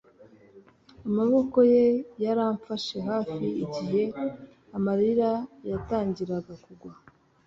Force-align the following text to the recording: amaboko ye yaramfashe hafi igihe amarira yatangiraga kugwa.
amaboko 1.07 1.57
ye 1.73 1.85
yaramfashe 2.23 2.97
hafi 3.09 3.45
igihe 3.63 4.03
amarira 4.77 5.29
yatangiraga 5.69 6.53
kugwa. 6.63 6.91